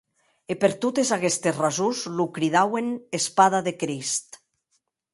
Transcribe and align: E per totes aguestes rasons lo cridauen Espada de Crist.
E 0.51 0.55
per 0.61 0.69
totes 0.85 1.11
aguestes 1.17 1.59
rasons 1.61 2.03
lo 2.21 2.27
cridauen 2.39 2.91
Espada 3.21 3.65
de 3.69 3.79
Crist. 3.85 4.45